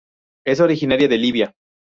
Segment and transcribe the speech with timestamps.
[0.45, 1.53] Es originaria de Libia.